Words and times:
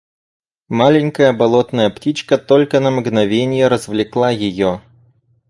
Маленькая 0.79 1.31
болотная 1.31 1.91
птичка 1.91 2.39
только 2.39 2.79
на 2.79 2.89
мгновенье 2.89 3.67
развлекла 3.67 4.31
ее. 4.31 4.81